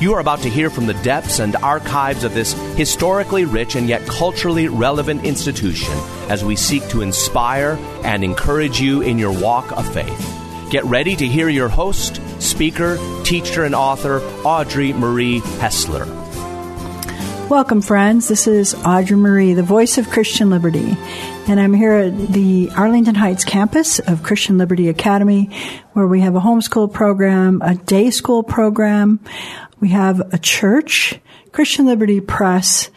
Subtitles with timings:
[0.00, 3.88] You are about to hear from the depths and archives of this historically rich and
[3.88, 5.92] yet culturally relevant institution
[6.28, 10.70] as we seek to inspire and encourage you in your walk of faith.
[10.70, 16.27] Get ready to hear your host, speaker, teacher, and author, Audrey Marie Hessler.
[17.48, 18.28] Welcome, friends.
[18.28, 20.94] This is Audrey Marie, the voice of Christian Liberty.
[21.48, 25.48] And I'm here at the Arlington Heights campus of Christian Liberty Academy,
[25.94, 29.20] where we have a homeschool program, a day school program,
[29.80, 31.18] we have a church,
[31.50, 32.90] Christian Liberty Press,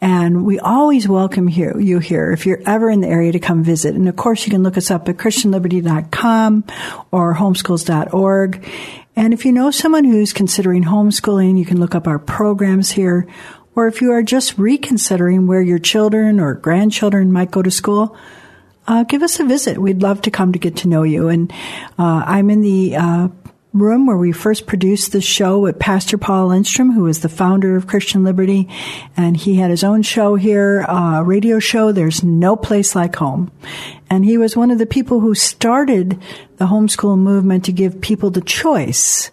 [0.00, 3.62] and we always welcome you, you here if you're ever in the area to come
[3.62, 3.94] visit.
[3.94, 6.64] And of course, you can look us up at christianliberty.com
[7.10, 8.66] or homeschools.org.
[9.14, 13.26] And if you know someone who's considering homeschooling, you can look up our programs here.
[13.74, 18.16] Or if you are just reconsidering where your children or grandchildren might go to school,
[18.86, 19.78] uh, give us a visit.
[19.78, 21.28] We'd love to come to get to know you.
[21.28, 21.52] And
[21.98, 23.28] uh, I'm in the uh,
[23.72, 27.76] room where we first produced this show with Pastor Paul Lindstrom, who is the founder
[27.76, 28.68] of Christian Liberty.
[29.16, 33.52] And he had his own show here, a radio show, There's No Place Like Home.
[34.08, 36.20] And he was one of the people who started
[36.56, 39.30] the homeschool movement to give people the choice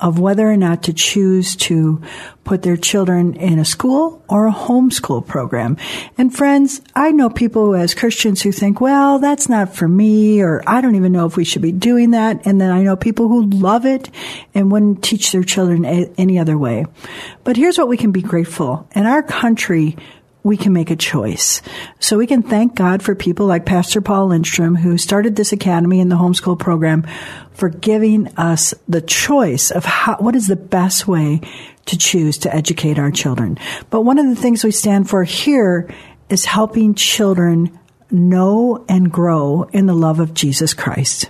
[0.00, 2.02] of whether or not to choose to
[2.44, 5.76] put their children in a school or a homeschool program.
[6.16, 10.40] And friends, I know people who, as Christians who think, well, that's not for me,
[10.40, 12.46] or I don't even know if we should be doing that.
[12.46, 14.10] And then I know people who love it
[14.54, 16.86] and wouldn't teach their children any other way.
[17.44, 18.88] But here's what we can be grateful.
[18.94, 19.96] In our country,
[20.42, 21.60] we can make a choice.
[21.98, 26.00] So we can thank God for people like Pastor Paul Lindstrom, who started this academy
[26.00, 27.06] and the homeschool program,
[27.52, 31.40] for giving us the choice of how, what is the best way
[31.86, 33.58] to choose to educate our children.
[33.90, 35.92] But one of the things we stand for here
[36.28, 37.78] is helping children
[38.10, 41.28] know and grow in the love of Jesus Christ.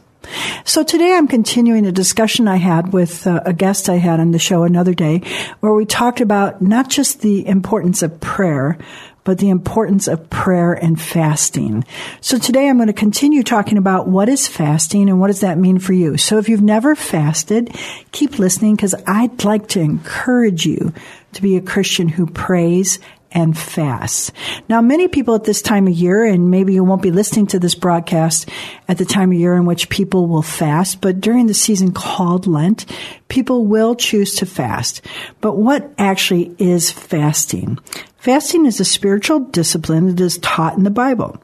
[0.64, 4.30] So today I'm continuing a discussion I had with uh, a guest I had on
[4.30, 5.22] the show another day
[5.60, 8.78] where we talked about not just the importance of prayer,
[9.24, 11.84] but the importance of prayer and fasting.
[12.20, 15.58] So today I'm going to continue talking about what is fasting and what does that
[15.58, 16.16] mean for you.
[16.16, 17.74] So if you've never fasted,
[18.12, 20.92] keep listening because I'd like to encourage you
[21.32, 22.98] to be a Christian who prays
[23.32, 24.32] and fast.
[24.68, 27.58] Now, many people at this time of year, and maybe you won't be listening to
[27.58, 28.48] this broadcast
[28.88, 32.46] at the time of year in which people will fast, but during the season called
[32.46, 32.86] Lent,
[33.28, 35.02] people will choose to fast.
[35.40, 37.78] But what actually is fasting?
[38.18, 41.42] Fasting is a spiritual discipline that is taught in the Bible.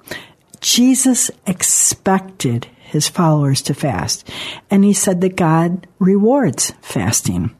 [0.60, 4.28] Jesus expected his followers to fast,
[4.70, 7.54] and he said that God rewards fasting.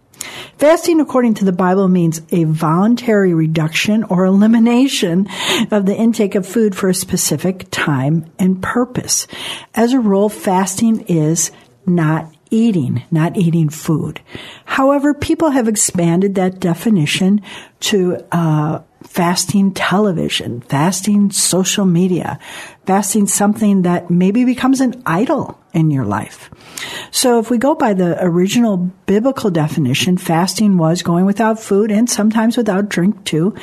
[0.59, 5.29] Fasting, according to the Bible, means a voluntary reduction or elimination
[5.71, 9.27] of the intake of food for a specific time and purpose.
[9.75, 11.51] As a rule, fasting is
[11.85, 14.21] not eating, not eating food.
[14.65, 17.43] However, people have expanded that definition
[17.81, 22.39] to uh, fasting television, fasting social media,
[22.87, 26.51] fasting something that maybe becomes an idol in your life.
[27.11, 32.09] So if we go by the original biblical definition, fasting was going without food and
[32.09, 33.55] sometimes without drink too.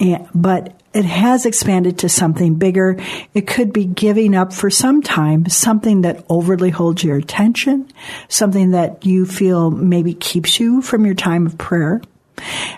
[0.00, 2.96] Eh, but it has expanded to something bigger.
[3.34, 7.90] It could be giving up for some time something that overly holds your attention,
[8.28, 12.00] something that you feel maybe keeps you from your time of prayer.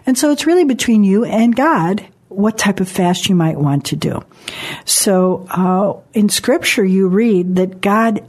[0.07, 3.87] And so it's really between you and God what type of fast you might want
[3.87, 4.25] to do.
[4.85, 8.25] So, uh, in scripture, you read that God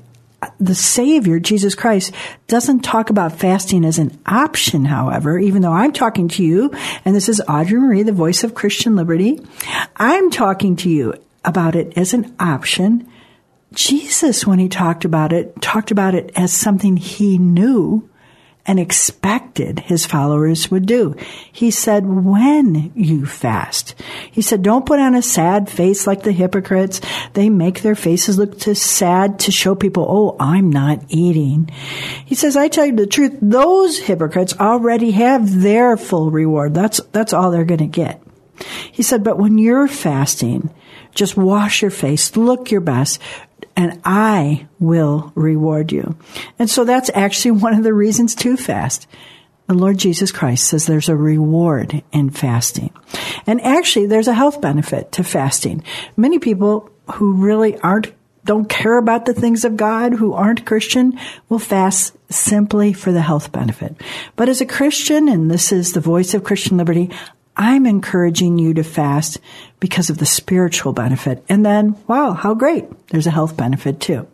[0.59, 2.13] the Savior, Jesus Christ,
[2.47, 6.71] doesn't talk about fasting as an option, however, even though I'm talking to you,
[7.05, 9.39] and this is Audrey Marie, the voice of Christian liberty.
[9.95, 11.13] I'm talking to you
[11.45, 13.07] about it as an option.
[13.73, 18.09] Jesus, when he talked about it, talked about it as something he knew
[18.71, 21.13] and expected his followers would do.
[21.51, 24.01] He said, when you fast.
[24.31, 27.01] He said, don't put on a sad face like the hypocrites.
[27.33, 31.69] They make their faces look too sad to show people, oh, I'm not eating.
[32.25, 36.73] He says, I tell you the truth, those hypocrites already have their full reward.
[36.73, 38.23] That's, that's all they're going to get.
[38.89, 40.73] He said, but when you're fasting,
[41.13, 43.19] just wash your face, look your best,
[43.75, 46.17] and I will reward you.
[46.59, 49.07] And so that's actually one of the reasons to fast.
[49.67, 52.93] The Lord Jesus Christ says there's a reward in fasting.
[53.47, 55.83] And actually, there's a health benefit to fasting.
[56.17, 58.13] Many people who really aren't
[58.43, 63.21] don't care about the things of God, who aren't Christian, will fast simply for the
[63.21, 63.95] health benefit.
[64.35, 67.11] But as a Christian, and this is the voice of Christian liberty,
[67.55, 69.39] I'm encouraging you to fast
[69.79, 71.43] because of the spiritual benefit.
[71.49, 72.85] And then, wow, how great.
[73.07, 74.27] There's a health benefit too.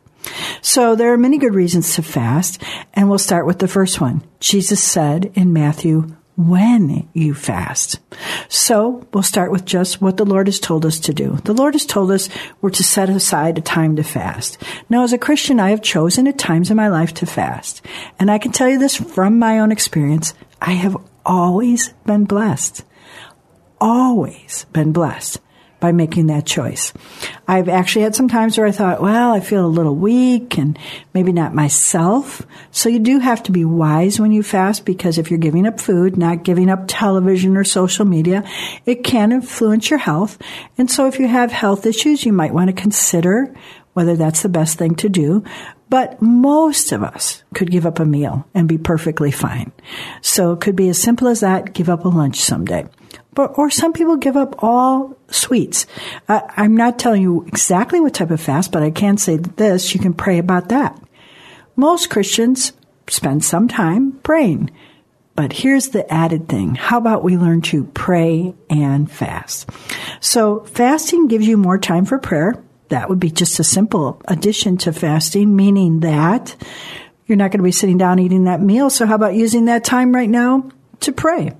[0.61, 2.61] So there are many good reasons to fast,
[2.93, 4.23] and we'll start with the first one.
[4.39, 7.99] Jesus said in Matthew, when you fast.
[8.47, 11.39] So we'll start with just what the Lord has told us to do.
[11.43, 12.29] The Lord has told us
[12.61, 14.61] we're to set aside a time to fast.
[14.87, 17.83] Now, as a Christian, I have chosen at times in my life to fast.
[18.19, 20.35] And I can tell you this from my own experience.
[20.61, 22.83] I have always been blessed
[23.79, 25.39] always been blessed
[25.79, 26.91] by making that choice.
[27.47, 30.77] I've actually had some times where I thought, well, I feel a little weak and
[31.13, 32.45] maybe not myself.
[32.71, 35.79] So you do have to be wise when you fast because if you're giving up
[35.79, 38.43] food, not giving up television or social media,
[38.85, 40.39] it can influence your health.
[40.77, 43.53] And so if you have health issues, you might want to consider
[43.93, 45.43] whether that's the best thing to do.
[45.89, 49.71] But most of us could give up a meal and be perfectly fine.
[50.21, 52.87] So it could be as simple as that, give up a lunch someday.
[53.37, 55.85] But, or some people give up all sweets.
[56.27, 59.93] Uh, I'm not telling you exactly what type of fast, but I can say this,
[59.93, 60.99] you can pray about that.
[61.75, 62.73] Most Christians
[63.07, 64.71] spend some time praying.
[65.35, 66.73] But here's the added thing.
[66.73, 69.69] How about we learn to pray and fast?
[70.19, 72.55] So fasting gives you more time for prayer.
[72.89, 76.55] That would be just a simple addition to fasting, meaning that
[77.27, 78.89] you're not going to be sitting down eating that meal.
[78.89, 81.51] So how about using that time right now to pray.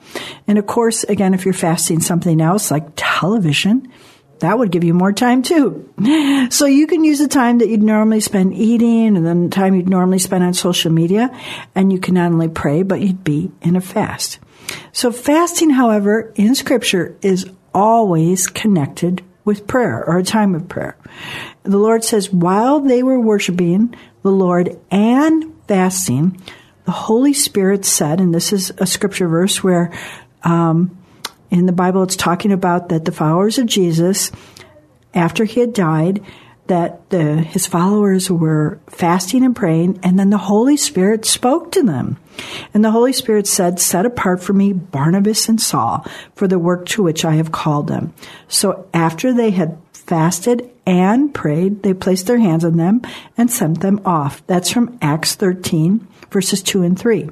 [0.48, 3.92] And of course, again, if you're fasting something else like television,
[4.40, 5.92] that would give you more time too.
[6.50, 9.76] So you can use the time that you'd normally spend eating and then the time
[9.76, 11.30] you'd normally spend on social media
[11.76, 14.40] and you can not only pray, but you'd be in a fast.
[14.94, 20.98] So fasting, however, in scripture is always connected with prayer or a time of prayer.
[21.64, 23.94] The Lord says while they were worshiping
[24.24, 26.42] the Lord and fasting,
[26.88, 29.92] the Holy Spirit said, and this is a scripture verse where
[30.44, 30.98] um,
[31.52, 34.32] in the Bible it's talking about that the followers of Jesus,
[35.14, 36.24] after he had died,
[36.68, 41.84] that the, his followers were fasting and praying, and then the Holy Spirit spoke to
[41.84, 42.16] them.
[42.74, 46.86] And the Holy Spirit said, Set apart for me Barnabas and Saul for the work
[46.88, 48.14] to which I have called them.
[48.48, 53.02] So after they had fasted and prayed, they placed their hands on them
[53.38, 54.42] and sent them off.
[54.48, 57.30] That's from Acts 13 verses 2 and 3.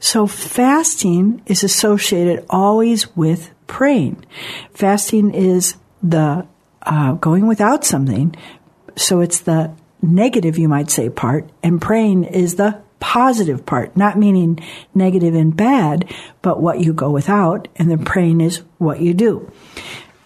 [0.00, 4.24] So fasting is associated always with praying.
[4.72, 6.46] Fasting is the
[6.82, 8.34] uh, going without something.
[8.96, 14.18] So it's the negative, you might say, part, and praying is the positive part, not
[14.18, 14.58] meaning
[14.94, 19.50] negative and bad, but what you go without, and then praying is what you do.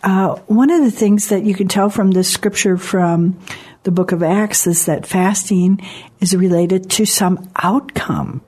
[0.02, 3.38] Uh, one of the things that you can tell from this scripture from
[3.86, 5.80] the book of Acts is that fasting
[6.18, 8.42] is related to some outcome.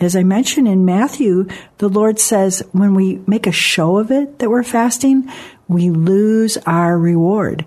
[0.00, 4.38] As I mentioned in Matthew, the Lord says when we make a show of it
[4.38, 5.30] that we're fasting,
[5.68, 7.66] we lose our reward.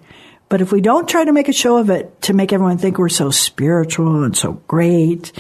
[0.50, 2.98] But if we don't try to make a show of it to make everyone think
[2.98, 5.32] we're so spiritual and so great,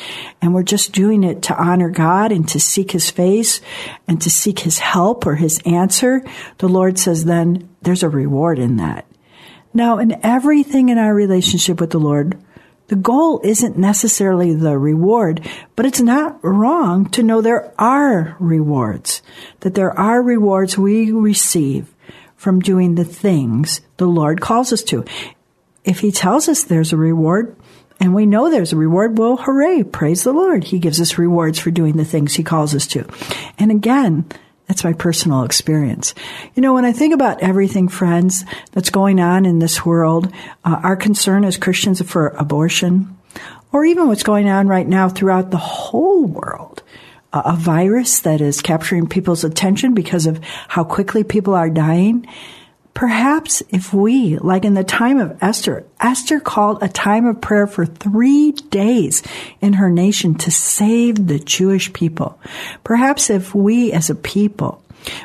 [0.43, 3.60] and we're just doing it to honor God and to seek His face
[4.07, 6.24] and to seek His help or His answer,
[6.60, 9.07] the Lord says then there's a reward in that.
[9.75, 12.41] Now, in everything in our relationship with the Lord,
[12.88, 19.22] the goal isn't necessarily the reward, but it's not wrong to know there are rewards,
[19.60, 21.94] that there are rewards we receive
[22.38, 25.03] from doing the things the Lord calls us to.
[25.84, 27.58] If He tells us there's a reward,
[28.00, 30.63] and we know there's a reward, well, hooray, praise the Lord.
[30.63, 33.05] He gives us rewards for doing the things He calls us to.
[33.60, 34.25] And again,
[34.67, 36.15] That's my personal experience.
[36.55, 40.31] You know, when I think about everything, friends, that's going on in this world,
[40.63, 43.15] uh, our concern as Christians for abortion,
[43.72, 46.81] or even what's going on right now throughout the whole world,
[47.31, 52.25] uh, a virus that is capturing people's attention because of how quickly people are dying.
[52.95, 57.67] Perhaps if we, like in the time of Esther, Esther called a time of prayer
[57.67, 59.21] for three days
[59.59, 62.39] in her nation to save the Jewish people.
[62.85, 64.81] Perhaps if we as a people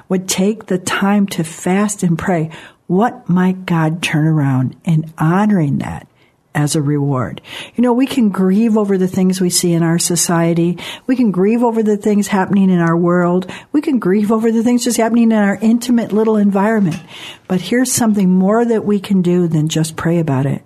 [0.08, 2.50] would take the time to fast and pray,
[2.88, 6.08] what might God turn around in honoring that
[6.54, 7.40] as a reward.
[7.74, 10.78] You know, we can grieve over the things we see in our society.
[11.06, 13.50] We can grieve over the things happening in our world.
[13.72, 17.00] We can grieve over the things just happening in our intimate little environment.
[17.46, 20.62] But here's something more that we can do than just pray about it.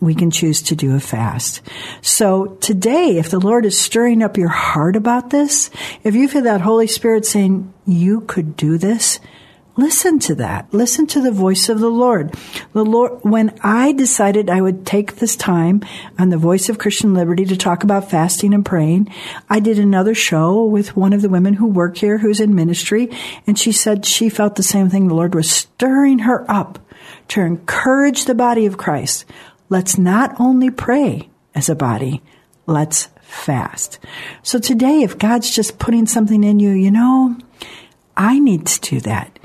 [0.00, 1.60] We can choose to do a fast.
[2.00, 5.70] So today, if the Lord is stirring up your heart about this,
[6.02, 9.20] if you feel that Holy Spirit saying, you could do this,
[9.80, 10.68] Listen to that.
[10.74, 12.34] Listen to the voice of the Lord.
[12.74, 15.80] The Lord, when I decided I would take this time
[16.18, 19.10] on the voice of Christian Liberty to talk about fasting and praying,
[19.48, 23.08] I did another show with one of the women who work here who's in ministry.
[23.46, 25.08] And she said she felt the same thing.
[25.08, 26.78] The Lord was stirring her up
[27.28, 29.24] to encourage the body of Christ.
[29.70, 32.20] Let's not only pray as a body,
[32.66, 33.98] let's fast.
[34.42, 37.38] So today, if God's just putting something in you, you know,
[38.14, 39.38] I need to do that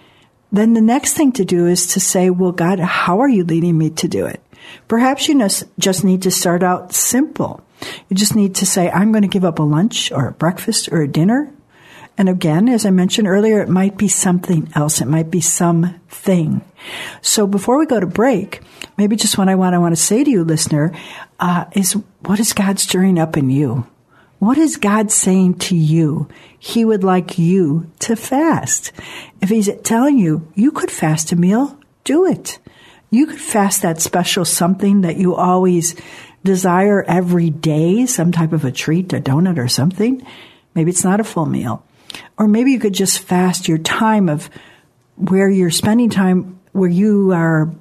[0.52, 3.78] then the next thing to do is to say, well, God, how are you leading
[3.78, 4.42] me to do it?
[4.88, 5.48] Perhaps you
[5.80, 7.62] just need to start out simple.
[8.10, 10.90] You just need to say, I'm going to give up a lunch or a breakfast
[10.92, 11.52] or a dinner.
[12.18, 15.02] And again, as I mentioned earlier, it might be something else.
[15.02, 16.62] It might be something.
[17.22, 18.62] So before we go to break,
[18.98, 20.94] maybe just what I want, I want to say to you, listener,
[21.40, 23.86] uh, is what is God stirring up in you?
[24.40, 26.28] What is God saying to you?
[26.60, 28.92] He would like you to fast.
[29.42, 32.60] If He's telling you you could fast a meal, do it.
[33.10, 35.96] You could fast that special something that you always
[36.44, 40.26] desire every day, some type of a treat, a donut or something.
[40.74, 41.84] Maybe it's not a full meal.
[42.38, 44.50] Or maybe you could just fast your time of
[45.16, 47.74] where you're spending time where you are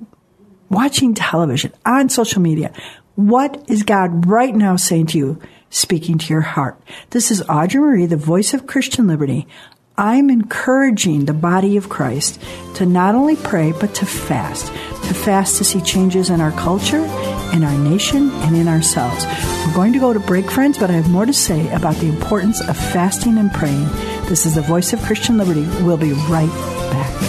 [0.70, 2.73] watching television, on social media.
[3.16, 5.40] What is God right now saying to you?
[5.74, 6.80] Speaking to your heart.
[7.10, 9.48] This is Audrey Marie, the voice of Christian Liberty.
[9.96, 12.40] I'm encouraging the body of Christ
[12.76, 14.66] to not only pray, but to fast.
[14.68, 17.04] To fast to see changes in our culture,
[17.52, 19.24] in our nation, and in ourselves.
[19.66, 22.08] We're going to go to break, friends, but I have more to say about the
[22.08, 23.86] importance of fasting and praying.
[24.28, 25.66] This is the voice of Christian Liberty.
[25.82, 26.48] We'll be right
[26.90, 27.20] back.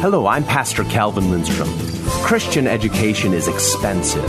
[0.00, 1.95] Hello, I'm Pastor Calvin Lindstrom.
[2.26, 4.28] Christian education is expensive.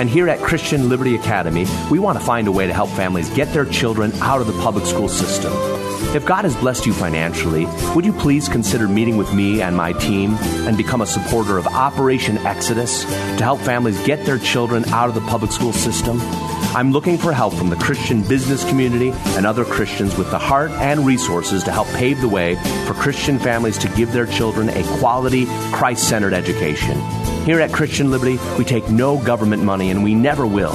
[0.00, 3.30] And here at Christian Liberty Academy, we want to find a way to help families
[3.30, 5.52] get their children out of the public school system.
[6.12, 9.92] If God has blessed you financially, would you please consider meeting with me and my
[9.92, 10.32] team
[10.66, 15.14] and become a supporter of Operation Exodus to help families get their children out of
[15.14, 16.18] the public school system?
[16.74, 20.72] I'm looking for help from the Christian business community and other Christians with the heart
[20.72, 22.56] and resources to help pave the way
[22.88, 27.00] for Christian families to give their children a quality, Christ centered education.
[27.46, 30.72] Here at Christian Liberty, we take no government money and we never will.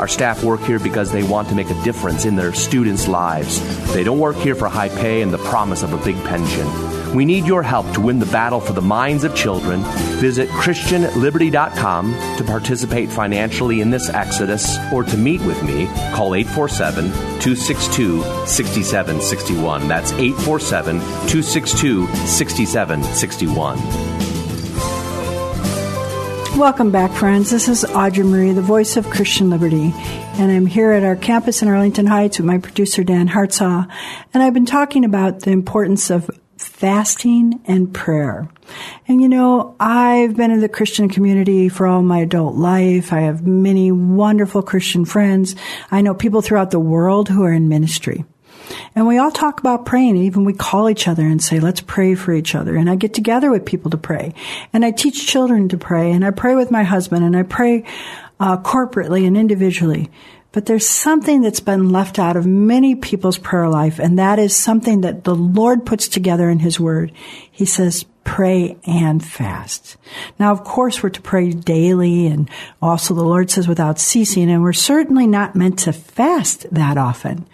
[0.00, 3.60] Our staff work here because they want to make a difference in their students' lives.
[3.94, 6.66] They don't work here for high pay and the promise of a big pension.
[7.14, 9.84] We need your help to win the battle for the minds of children.
[10.18, 15.86] Visit ChristianLiberty.com to participate financially in this exodus or to meet with me.
[16.14, 19.86] Call 847 262 6761.
[19.86, 24.17] That's 847 262 6761.
[26.58, 27.50] Welcome back, friends.
[27.50, 31.62] This is Audrey Marie, the voice of Christian Liberty, and I'm here at our campus
[31.62, 33.88] in Arlington Heights with my producer, Dan Hartsaw,
[34.34, 38.48] and I've been talking about the importance of fasting and prayer.
[39.06, 43.12] And you know, I've been in the Christian community for all my adult life.
[43.12, 45.54] I have many wonderful Christian friends.
[45.92, 48.24] I know people throughout the world who are in ministry.
[48.94, 50.16] And we all talk about praying.
[50.16, 52.76] Even we call each other and say, let's pray for each other.
[52.76, 54.34] And I get together with people to pray.
[54.72, 56.10] And I teach children to pray.
[56.10, 57.24] And I pray with my husband.
[57.24, 57.84] And I pray
[58.40, 60.10] uh, corporately and individually.
[60.50, 64.56] But there's something that's been left out of many people's prayer life, and that is
[64.56, 67.12] something that the Lord puts together in His Word.
[67.50, 69.96] He says, pray and fast.
[70.38, 72.48] Now, of course, we're to pray daily and
[72.80, 77.46] also the Lord says without ceasing, and we're certainly not meant to fast that often.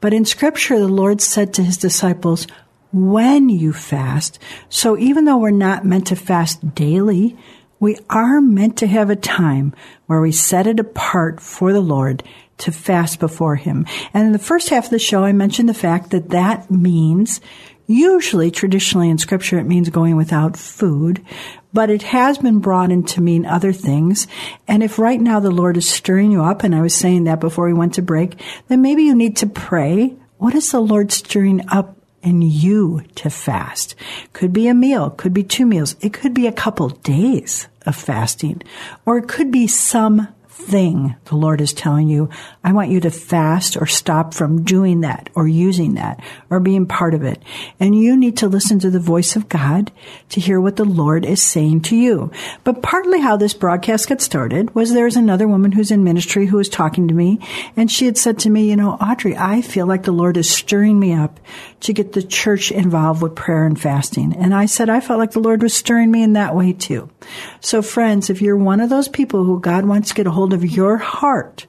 [0.00, 2.46] But in scripture, the Lord said to his disciples,
[2.92, 4.38] when you fast.
[4.68, 7.36] So even though we're not meant to fast daily,
[7.82, 9.74] we are meant to have a time
[10.06, 12.22] where we set it apart for the Lord
[12.58, 13.86] to fast before Him.
[14.14, 17.40] And in the first half of the show, I mentioned the fact that that means
[17.88, 21.22] Usually, traditionally in scripture, it means going without food,
[21.72, 24.28] but it has been brought in to mean other things.
[24.68, 27.40] And if right now the Lord is stirring you up, and I was saying that
[27.40, 30.14] before we went to break, then maybe you need to pray.
[30.38, 33.94] What is the Lord stirring up in you to fast?
[34.32, 37.96] Could be a meal, could be two meals, it could be a couple days of
[37.96, 38.62] fasting,
[39.04, 40.28] or it could be some
[40.62, 42.28] thing the Lord is telling you,
[42.62, 46.86] I want you to fast or stop from doing that or using that or being
[46.86, 47.42] part of it.
[47.80, 49.92] And you need to listen to the voice of God
[50.30, 52.30] to hear what the Lord is saying to you.
[52.64, 56.56] But partly how this broadcast got started was there's another woman who's in ministry who
[56.56, 57.38] was talking to me
[57.76, 60.50] and she had said to me, you know, Audrey, I feel like the Lord is
[60.50, 61.40] stirring me up
[61.80, 64.34] to get the church involved with prayer and fasting.
[64.34, 67.10] And I said, I felt like the Lord was stirring me in that way too.
[67.60, 70.52] So friends, if you're one of those people who God wants to get a hold
[70.52, 71.66] of your heart,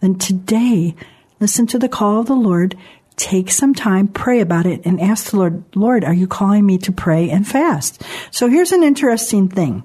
[0.00, 0.94] then today,
[1.40, 2.76] listen to the call of the Lord.
[3.16, 6.78] Take some time, pray about it, and ask the Lord, Lord, are you calling me
[6.78, 8.02] to pray and fast?
[8.30, 9.84] So here's an interesting thing.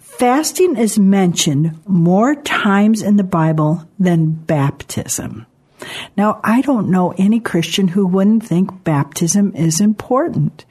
[0.00, 5.46] Fasting is mentioned more times in the Bible than baptism.
[6.16, 10.64] Now, I don't know any Christian who wouldn't think baptism is important.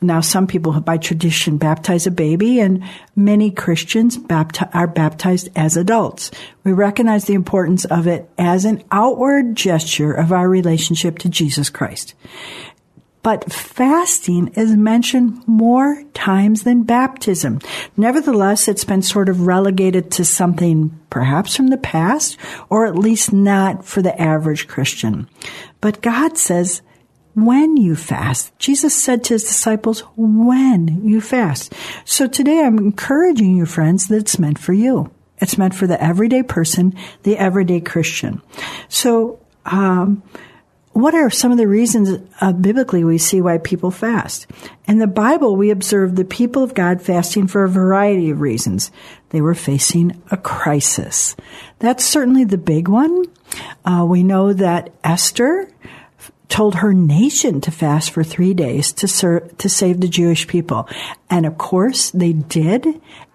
[0.00, 2.82] Now, some people by tradition baptize a baby and
[3.16, 6.30] many Christians bapti- are baptized as adults.
[6.64, 11.70] We recognize the importance of it as an outward gesture of our relationship to Jesus
[11.70, 12.14] Christ.
[13.22, 17.60] But fasting is mentioned more times than baptism.
[17.96, 22.38] Nevertheless, it's been sort of relegated to something perhaps from the past,
[22.70, 25.28] or at least not for the average Christian.
[25.80, 26.82] But God says,
[27.34, 28.58] when you fast.
[28.58, 31.72] Jesus said to his disciples, when you fast.
[32.04, 35.10] So today I'm encouraging you, friends, that it's meant for you.
[35.38, 38.42] It's meant for the everyday person, the everyday Christian.
[38.88, 40.22] So, um,
[40.92, 44.46] what are some of the reasons uh, biblically we see why people fast?
[44.86, 48.90] In the Bible, we observe the people of God fasting for a variety of reasons.
[49.28, 51.36] They were facing a crisis.
[51.78, 53.24] That's certainly the big one.
[53.84, 55.70] Uh, we know that Esther
[56.50, 60.88] told her nation to fast for three days to serve, to save the Jewish people.
[61.30, 62.86] And of course they did.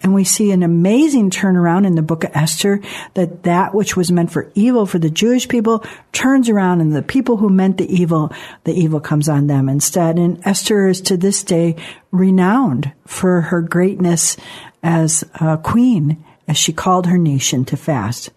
[0.02, 2.82] And we see an amazing turnaround in the book of Esther
[3.14, 7.02] that that which was meant for evil for the Jewish people turns around and the
[7.02, 8.32] people who meant the evil,
[8.66, 10.20] the evil comes on them instead.
[10.20, 11.78] And Esther is to this day
[12.12, 14.36] renowned for her greatness
[14.84, 18.30] as a queen as she called her nation to fast.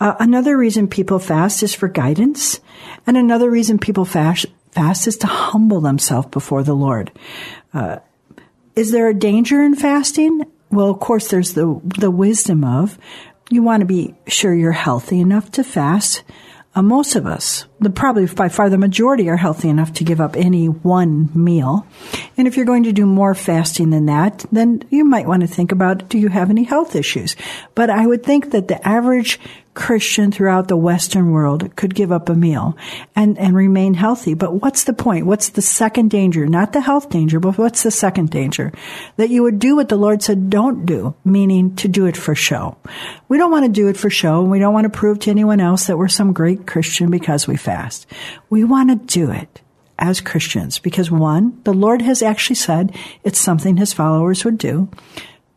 [0.00, 2.60] Uh, another reason people fast is for guidance,
[3.06, 7.10] and another reason people fast, fast is to humble themselves before the Lord.
[7.72, 7.98] Uh,
[8.74, 10.42] is there a danger in fasting?
[10.70, 12.98] Well, of course, there's the the wisdom of
[13.50, 16.22] you want to be sure you're healthy enough to fast,
[16.74, 20.20] uh, most of us, the probably by far the majority, are healthy enough to give
[20.20, 21.86] up any one meal.
[22.36, 25.46] And if you're going to do more fasting than that, then you might want to
[25.46, 27.36] think about do you have any health issues?
[27.74, 29.38] But I would think that the average
[29.78, 32.76] Christian throughout the Western world could give up a meal
[33.14, 34.34] and, and remain healthy.
[34.34, 35.24] But what's the point?
[35.24, 36.48] What's the second danger?
[36.48, 38.72] Not the health danger, but what's the second danger?
[39.18, 42.34] That you would do what the Lord said don't do, meaning to do it for
[42.34, 42.76] show.
[43.28, 44.40] We don't want to do it for show.
[44.40, 47.46] and We don't want to prove to anyone else that we're some great Christian because
[47.46, 48.06] we fast.
[48.48, 49.60] We want to do it
[49.98, 54.88] as Christians because one, the Lord has actually said it's something his followers would do.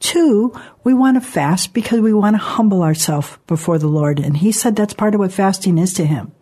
[0.02, 4.20] Two, we want to fast because we want to humble ourselves before the Lord.
[4.20, 6.34] And he said that's part of what fasting is to him.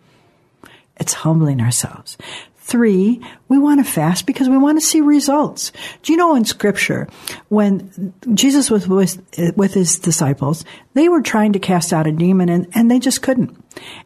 [1.00, 2.18] It's humbling ourselves.
[2.58, 5.72] Three, we want to fast because we want to see results.
[6.02, 7.08] Do you know in scripture,
[7.50, 9.22] when Jesus was with,
[9.56, 13.22] with his disciples, they were trying to cast out a demon and, and they just
[13.22, 13.56] couldn't.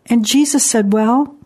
[0.05, 1.37] And Jesus said, well,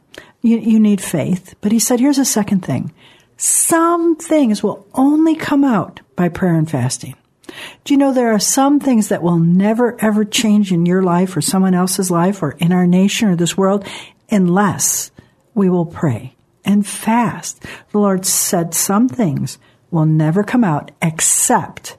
[0.41, 1.56] you, you need faith.
[1.62, 2.93] But he said, here's a second thing.
[3.38, 7.15] Some things will only come out by prayer and fasting.
[7.84, 11.36] Do you know there are some things that will never ever change in your life
[11.36, 13.86] or someone else's life or in our nation or this world
[14.30, 15.12] unless
[15.54, 17.63] we will pray and fast.
[17.91, 19.58] The Lord said some things
[19.89, 21.97] will never come out except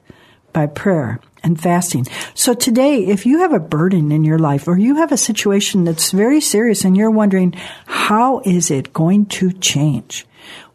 [0.53, 2.05] by prayer and fasting.
[2.33, 5.83] So today, if you have a burden in your life or you have a situation
[5.83, 7.53] that's very serious and you're wondering,
[7.85, 10.25] how is it going to change?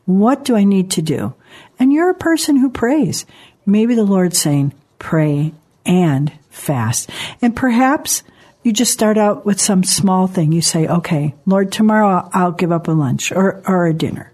[0.06, 1.34] What do I need to do?
[1.78, 3.26] And you're a person who prays.
[3.66, 5.52] Maybe the Lord's saying, pray
[5.84, 7.10] and fast.
[7.42, 8.22] And perhaps
[8.62, 10.52] you just start out with some small thing.
[10.52, 14.32] You say, okay, Lord, tomorrow I'll give up a lunch or, or a dinner.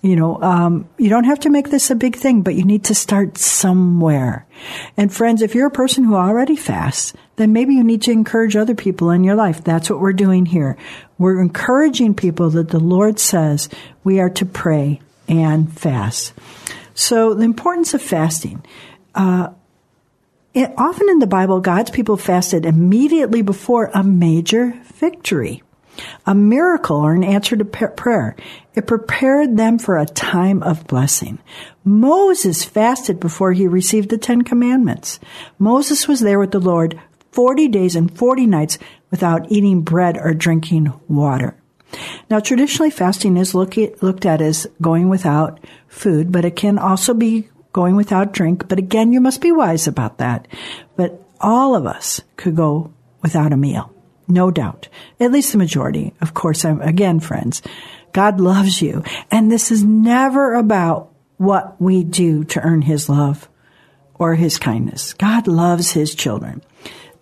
[0.00, 2.84] You know, um, you don't have to make this a big thing, but you need
[2.84, 4.46] to start somewhere.
[4.96, 8.56] And friends, if you're a person who already fasts, then maybe you need to encourage
[8.56, 9.64] other people in your life.
[9.64, 10.76] That's what we're doing here.
[11.18, 13.68] We're encouraging people that the Lord says
[14.04, 16.34] we are to pray and fast.
[16.94, 18.64] So the importance of fasting.
[19.14, 19.50] Uh,
[20.54, 25.62] it, often in the Bible, God's people fasted immediately before a major victory,
[26.26, 28.36] a miracle or an answer to prayer.
[28.74, 31.38] It prepared them for a time of blessing.
[31.84, 35.20] Moses fasted before he received the Ten Commandments.
[35.58, 37.00] Moses was there with the Lord
[37.32, 38.78] 40 days and 40 nights
[39.10, 41.56] without eating bread or drinking water.
[42.30, 46.78] Now, traditionally, fasting is look at, looked at as going without food, but it can
[46.78, 48.68] also be going without drink.
[48.68, 50.48] But again, you must be wise about that.
[50.96, 53.92] But all of us could go without a meal.
[54.32, 54.88] No doubt.
[55.20, 56.14] At least the majority.
[56.20, 57.60] Of course, I'm, again, friends,
[58.12, 59.04] God loves you.
[59.30, 63.48] And this is never about what we do to earn his love
[64.14, 65.12] or his kindness.
[65.14, 66.62] God loves his children.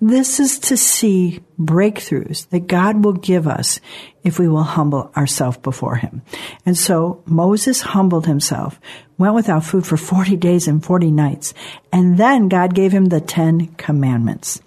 [0.03, 3.81] This is to see breakthroughs that God will give us
[4.25, 6.23] if we will humble ourselves before Him.
[6.65, 8.81] And so Moses humbled himself,
[9.19, 11.53] went without food for 40 days and 40 nights,
[11.93, 14.63] and then God gave him the Ten Commandments.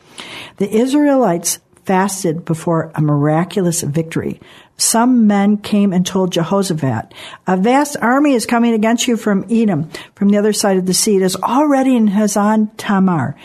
[0.57, 4.39] The Israelites fasted before a miraculous victory.
[4.77, 7.13] Some men came and told Jehoshaphat,
[7.47, 10.93] a vast army is coming against you from Edom, from the other side of the
[10.93, 11.17] sea.
[11.17, 13.35] It is already in Hazan Tamar.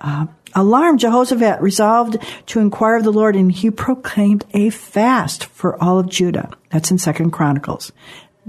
[0.00, 5.82] Uh, Alarmed, Jehoshaphat resolved to inquire of the Lord, and he proclaimed a fast for
[5.82, 6.50] all of Judah.
[6.70, 7.92] That's in Second Chronicles.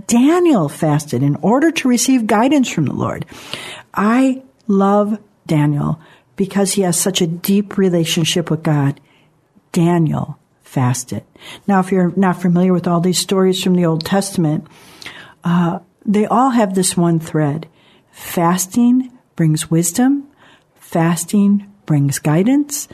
[0.08, 3.26] Daniel fasted in order to receive guidance from the Lord.
[3.94, 6.00] I love Daniel
[6.36, 9.00] because he has such a deep relationship with God.
[9.72, 11.24] Daniel fasted.
[11.68, 14.68] Now, if you're not familiar with all these stories from the Old Testament,
[15.44, 17.68] uh, they all have this one thread.
[18.12, 20.28] Fasting brings wisdom.
[20.76, 22.88] Fasting brings guidance.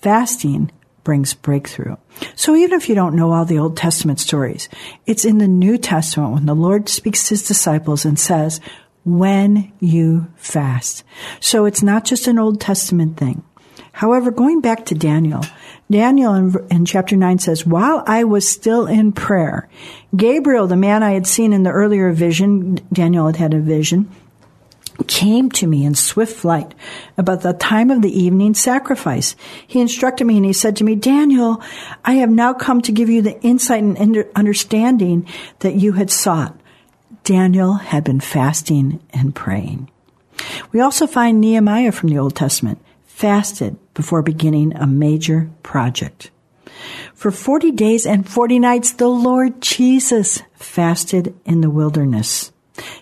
[0.00, 0.70] Fasting
[1.04, 1.96] brings breakthrough.
[2.34, 4.68] So even if you don't know all the Old Testament stories,
[5.06, 8.60] it's in the New Testament when the Lord speaks to his disciples and says,
[9.04, 11.04] when you fast.
[11.40, 13.42] So it's not just an Old Testament thing.
[13.98, 15.42] However, going back to Daniel,
[15.90, 19.68] Daniel in, in, chapter 9 says, While I was still in prayer,
[20.14, 24.08] Gabriel, the man I had seen in the earlier vision, Daniel had had a vision,
[25.08, 26.74] came to me in swift flight
[27.16, 29.34] about the time of the evening sacrifice.
[29.66, 31.60] He instructed me and he said to me, Daniel,
[32.04, 35.26] I have now come to give you the insight and understanding
[35.58, 36.56] that you had sought.
[37.24, 39.90] Daniel had been fasting and praying.
[40.70, 42.80] We also find Nehemiah from the Old Testament
[43.18, 46.30] fasted before beginning a major project.
[47.14, 52.52] For 40 days and 40 nights, the Lord Jesus fasted in the wilderness.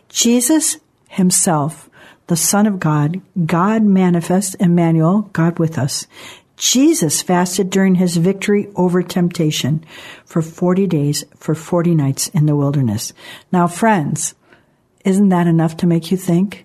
[0.09, 1.91] Jesus himself,
[2.29, 6.07] the Son of God, God manifest, Emmanuel, God with us.
[6.57, 9.85] Jesus fasted during his victory over temptation
[10.25, 13.13] for 40 days, for 40 nights in the wilderness.
[13.53, 14.35] Now, friends,
[15.05, 16.65] isn't that enough to make you think?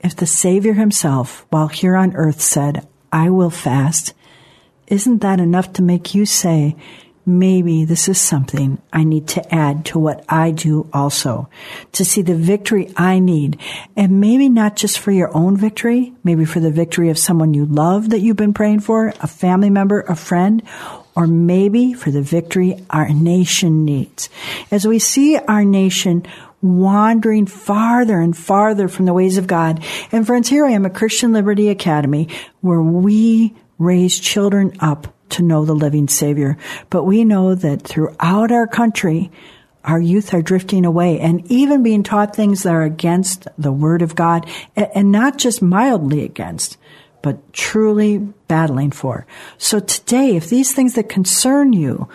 [0.00, 4.14] If the Savior himself, while here on earth, said, I will fast,
[4.86, 6.76] isn't that enough to make you say,
[7.26, 11.48] maybe this is something I need to add to what I do also
[11.92, 13.60] to see the victory I need.
[13.96, 17.66] And maybe not just for your own victory, maybe for the victory of someone you
[17.66, 20.62] love that you've been praying for, a family member, a friend,
[21.14, 24.30] or maybe for the victory our nation needs.
[24.70, 26.26] As we see our nation
[26.62, 29.82] wandering farther and farther from the ways of God.
[30.12, 32.28] And friends, here I am at Christian Liberty Academy
[32.60, 36.58] where we raise children up to know the living Savior.
[36.90, 39.30] But we know that throughout our country,
[39.84, 44.02] our youth are drifting away and even being taught things that are against the Word
[44.02, 44.46] of God
[44.76, 46.76] and not just mildly against,
[47.22, 49.26] but truly battling for.
[49.56, 52.08] So today, if these things that concern you,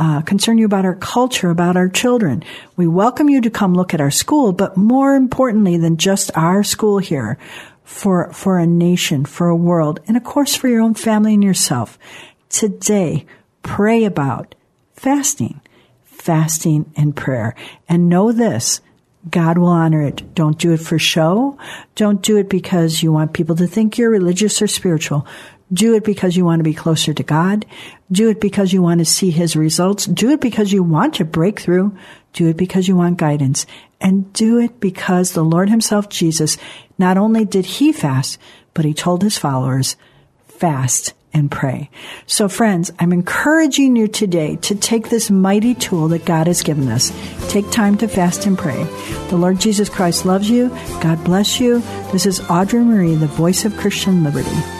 [0.00, 2.42] uh, concern you about our culture, about our children,
[2.76, 6.64] we welcome you to come look at our school, but more importantly than just our
[6.64, 7.38] school here,
[7.84, 11.44] for, for a nation, for a world, and of course for your own family and
[11.44, 11.98] yourself
[12.48, 13.26] today
[13.62, 14.54] pray about
[14.94, 15.60] fasting,
[16.04, 17.54] fasting and prayer.
[17.88, 18.80] And know this,
[19.28, 20.34] God will honor it.
[20.34, 21.58] Don't do it for show.
[21.94, 25.26] Don't do it because you want people to think you're religious or spiritual.
[25.72, 27.64] Do it because you want to be closer to God.
[28.10, 30.06] Do it because you want to see His results.
[30.06, 31.96] Do it because you want to break through.
[32.32, 33.66] Do it because you want guidance.
[34.00, 36.56] And do it because the Lord Himself, Jesus,
[36.98, 38.38] not only did He fast,
[38.74, 39.96] but He told His followers,
[40.46, 41.90] fast and pray.
[42.26, 46.88] So friends, I'm encouraging you today to take this mighty tool that God has given
[46.88, 47.12] us.
[47.48, 48.82] Take time to fast and pray.
[49.28, 50.68] The Lord Jesus Christ loves you.
[51.00, 51.80] God bless you.
[52.10, 54.79] This is Audrey Marie, the voice of Christian liberty.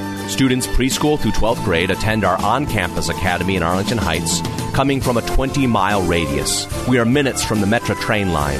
[0.31, 4.41] Students preschool through 12th grade attend our on campus academy in Arlington Heights,
[4.73, 6.65] coming from a 20 mile radius.
[6.87, 8.59] We are minutes from the Metra train line.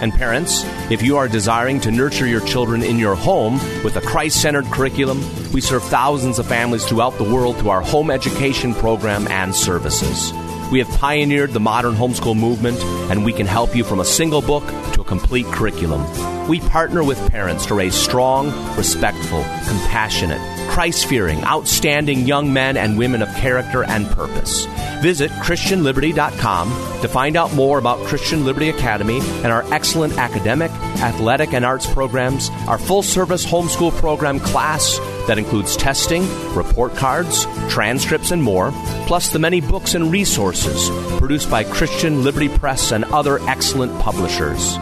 [0.00, 4.00] And parents, if you are desiring to nurture your children in your home with a
[4.00, 5.20] Christ centered curriculum,
[5.52, 10.32] we serve thousands of families throughout the world through our home education program and services.
[10.72, 12.80] We have pioneered the modern homeschool movement,
[13.10, 16.39] and we can help you from a single book to a complete curriculum.
[16.48, 22.98] We partner with parents to raise strong, respectful, compassionate, Christ fearing, outstanding young men and
[22.98, 24.66] women of character and purpose.
[25.02, 26.68] Visit ChristianLiberty.com
[27.00, 31.86] to find out more about Christian Liberty Academy and our excellent academic, athletic, and arts
[31.92, 36.22] programs, our full service homeschool program class that includes testing,
[36.54, 38.72] report cards, transcripts, and more,
[39.06, 44.76] plus the many books and resources produced by Christian Liberty Press and other excellent publishers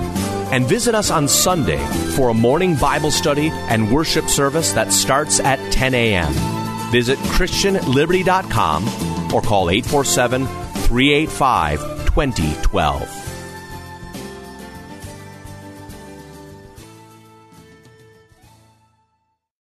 [0.53, 1.85] and visit us on Sunday
[2.15, 6.33] for a morning Bible study and worship service that starts at 10 a.m.
[6.91, 8.85] Visit ChristianLiberty.com
[9.35, 13.18] or call 847 385 2012.